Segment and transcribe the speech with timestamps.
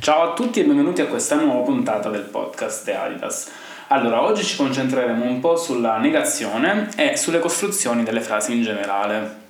[0.00, 3.50] Ciao a tutti e benvenuti a questa nuova puntata del podcast di Adidas.
[3.88, 9.40] Allora, oggi ci concentreremo un po' sulla negazione e sulle costruzioni delle frasi in generale.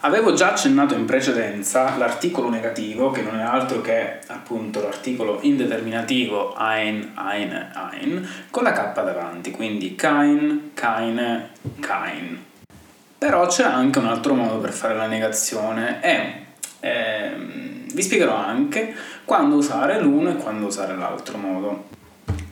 [0.00, 6.54] Avevo già accennato in precedenza l'articolo negativo, che non è altro che appunto l'articolo indeterminativo
[6.58, 12.44] ein, eine, ein, con la K davanti, quindi kein, keine, kein.
[13.16, 16.44] Però c'è anche un altro modo per fare la negazione e
[17.96, 18.94] vi spiegherò anche
[19.24, 21.84] quando usare l'uno e quando usare l'altro modo.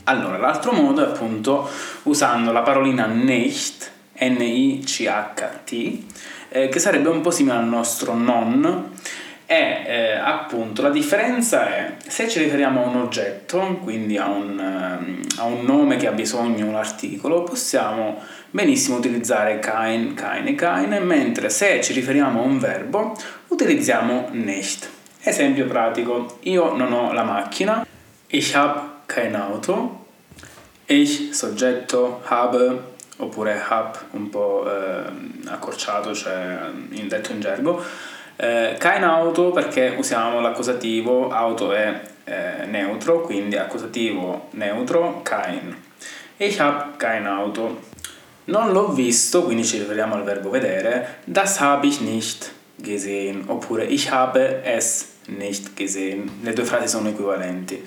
[0.04, 1.68] Allora, l'altro modo è appunto
[2.04, 6.02] usando la parolina nicht, N-I-C-H-T,
[6.48, 8.92] eh, che sarebbe un po' simile al nostro non,
[9.44, 14.58] e eh, appunto la differenza è se ci riferiamo a un oggetto, quindi a un,
[14.58, 21.00] uh, a un nome che ha bisogno un articolo, possiamo benissimo utilizzare kein, keine, keine,
[21.00, 23.14] mentre se ci riferiamo a un verbo
[23.48, 24.93] utilizziamo nicht.
[25.26, 27.86] Esempio pratico, io non ho la macchina,
[28.26, 30.04] ich habe kein Auto,
[30.84, 32.78] ich, soggetto, habe,
[33.16, 35.02] oppure hab, un po' eh,
[35.46, 36.58] accorciato, cioè
[36.90, 37.82] in detto in gergo,
[38.36, 45.74] eh, kein Auto perché usiamo l'accusativo, auto è eh, neutro, quindi accusativo neutro, kein.
[46.36, 47.80] Ich hab kein Auto.
[48.46, 53.84] Non l'ho visto, quindi ci riferiamo al verbo vedere, das habe ich nicht gesehen, oppure
[53.84, 56.40] ich habe es nicht gesehen.
[56.42, 57.82] Le due frasi sono equivalenti.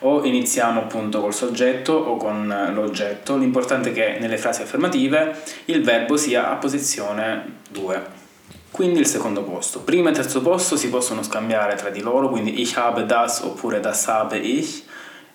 [0.00, 3.36] O iniziamo appunto col soggetto o con l'oggetto.
[3.36, 8.20] L'importante è che nelle frasi affermative il verbo sia a posizione 2.
[8.70, 9.80] Quindi il secondo posto.
[9.80, 13.80] Primo e terzo posto si possono scambiare tra di loro, quindi ich habe das oppure
[13.80, 14.84] das habe ich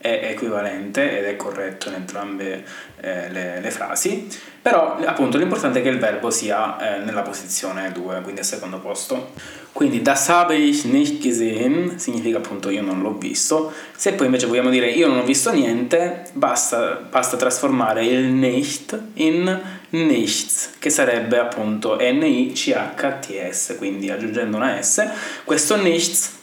[0.08, 2.63] è equivalente ed è corretto in entrambe
[3.02, 4.27] eh, le, le, frasi,
[4.61, 8.80] però appunto l'importante è che il verbo sia eh, nella posizione 2, quindi al secondo
[8.80, 9.31] posto.
[9.77, 14.47] Quindi das habe ich nicht gesehen significa appunto io non l'ho visto, se poi invece
[14.47, 20.89] vogliamo dire io non ho visto niente, basta, basta trasformare il nicht in nichts, che
[20.89, 25.08] sarebbe appunto N-I-C-H-T-S, quindi aggiungendo una S,
[25.43, 26.37] questo nichts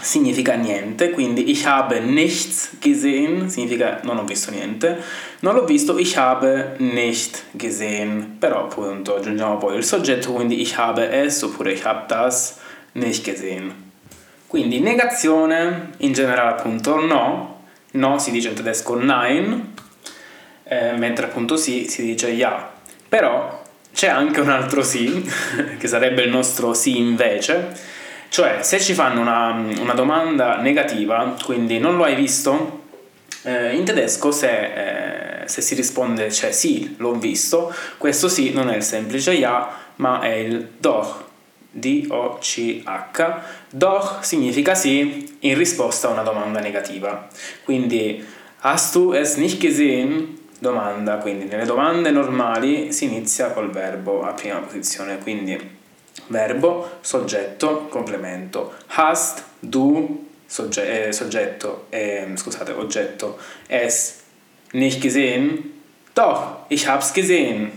[0.00, 4.98] significa niente, quindi ich habe nichts gesehen significa non ho visto niente,
[5.40, 10.76] non l'ho visto, ich habe nicht gesehen, però appunto aggiungiamo poi il soggetto, quindi ich
[10.76, 12.58] habe es oppure ich habe das
[12.92, 13.92] nicht gesehen.
[14.48, 17.62] Quindi negazione, in generale appunto no,
[17.92, 19.74] no si dice in tedesco nein,
[20.64, 22.72] eh, mentre appunto sì si dice ja,
[23.08, 23.62] però
[23.92, 25.24] c'è anche un altro sì,
[25.78, 27.76] che sarebbe il nostro sì invece,
[28.34, 32.80] cioè, se ci fanno una, una domanda negativa, quindi non lo hai visto,
[33.42, 38.70] eh, in tedesco se, eh, se, si risponde cioè sì, l'ho visto, questo sì non
[38.70, 41.26] è il semplice ja, ma è il doch,
[41.70, 43.40] D-O-C-H.
[43.70, 47.28] Doch significa sì in risposta a una domanda negativa.
[47.62, 48.20] Quindi,
[48.62, 50.40] hast du es nicht gesehen?
[50.58, 55.82] Domanda, quindi nelle domande normali si inizia col verbo a prima posizione, quindi
[56.28, 58.72] verbo, soggetto, complemento.
[58.88, 64.22] Hast, du, sogge- eh, soggetto, eh, scusate, oggetto, es
[64.72, 65.72] nicht gesehen?
[66.14, 67.72] Doch, ich hab's gesehen.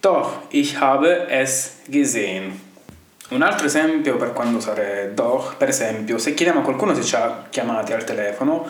[0.00, 2.60] Doch, ich habe es gesehen.
[3.30, 7.14] Un altro esempio per quando usare doch, per esempio, se chiediamo a qualcuno se ci
[7.14, 8.68] ha chiamati al telefono,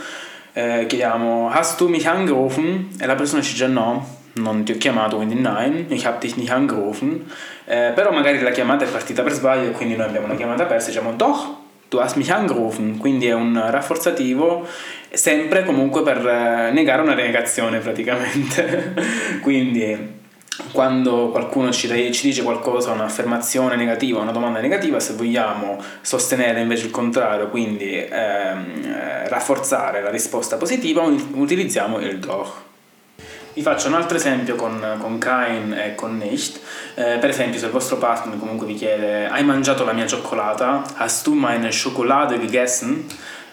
[0.52, 2.90] eh, chiediamo Hast du mich angerufen?
[3.00, 6.36] E la persona ci dice no, non ti ho chiamato, quindi nein, ich habe dich
[6.36, 7.24] nicht angerufen,
[7.66, 10.88] eh, però magari la chiamata è partita per sbaglio quindi noi abbiamo una chiamata persa
[10.88, 11.56] diciamo doch,
[11.88, 14.66] du hast mich angerufen, quindi è un rafforzativo
[15.10, 18.94] sempre comunque per eh, negare una negazione praticamente,
[19.42, 20.18] quindi
[20.72, 26.86] quando qualcuno ci, ci, dice qualcosa, un'affermazione negativa, una domanda negativa, se vogliamo sostenere invece
[26.86, 28.08] il contrario, quindi ehm,
[28.84, 32.68] eh, rafforzare la risposta positiva, utilizziamo il doch.
[33.60, 36.60] Vi faccio un altro esempio con, con Kain e con Nicht.
[36.94, 40.82] Eh, per esempio, se il vostro partner comunque vi chiede Hai mangiato la mia cioccolata?
[40.96, 43.04] Hast du meine Schokolade gegessen?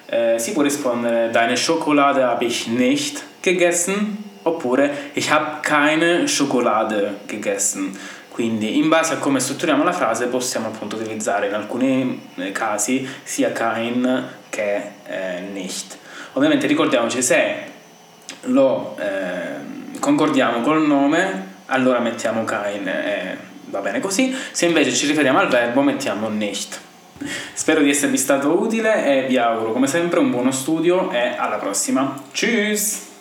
[0.05, 7.17] Eh, si può rispondere Deine Schokolade habe ich nicht gegessen oppure Ich habe keine Schokolade
[7.25, 7.93] gegessen.
[8.29, 13.05] Quindi in base a come strutturiamo la frase possiamo appunto utilizzare in alcuni eh, casi
[13.23, 15.97] sia Kain che eh, Nicht.
[16.31, 17.75] Ovviamente ricordiamoci se
[18.43, 19.76] lo eh,
[20.07, 24.33] concordiamo col nome, allora mettiamo Kain e va bene così.
[24.51, 26.79] Se invece ci riferiamo al verbo mettiamo nicht.
[27.51, 31.57] Spero di esservi stato utile e vi auguro come sempre un buono studio e alla
[31.57, 32.21] prossima.
[32.31, 33.16] Tschüss!